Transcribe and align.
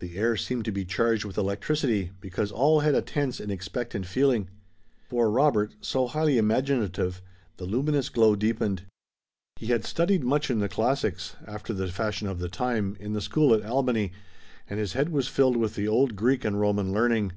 The 0.00 0.18
air 0.18 0.36
seemed 0.36 0.64
to 0.64 0.72
be 0.72 0.84
charged 0.84 1.24
with 1.24 1.38
electricity, 1.38 2.10
because 2.20 2.50
all 2.50 2.80
had 2.80 2.96
a 2.96 3.00
tense 3.00 3.38
and 3.38 3.52
expectant 3.52 4.06
feeling. 4.06 4.50
For 5.08 5.30
Robert, 5.30 5.76
so 5.80 6.08
highly 6.08 6.36
imaginative, 6.36 7.22
the 7.58 7.64
luminous 7.64 8.08
glow 8.08 8.34
deepened. 8.34 8.82
He 9.54 9.66
had 9.66 9.84
studied 9.84 10.24
much 10.24 10.50
in 10.50 10.58
the 10.58 10.68
classics, 10.68 11.36
after 11.46 11.72
the 11.72 11.86
fashion 11.86 12.26
of 12.26 12.40
the 12.40 12.48
time, 12.48 12.96
in 12.98 13.12
the 13.12 13.20
school 13.20 13.54
at 13.54 13.64
Albany, 13.64 14.10
and 14.68 14.80
his 14.80 14.94
head 14.94 15.10
was 15.10 15.28
filled 15.28 15.56
with 15.56 15.76
the 15.76 15.86
old 15.86 16.16
Greek 16.16 16.44
and 16.44 16.58
Roman 16.58 16.90
learning. 16.92 17.30